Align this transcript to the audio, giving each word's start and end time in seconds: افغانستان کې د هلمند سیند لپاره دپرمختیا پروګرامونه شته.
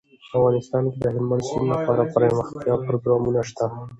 افغانستان 0.35 0.83
کې 0.91 0.99
د 1.01 1.05
هلمند 1.15 1.43
سیند 1.49 1.67
لپاره 1.73 2.01
دپرمختیا 2.05 2.73
پروګرامونه 2.85 3.41
شته. 3.49 3.65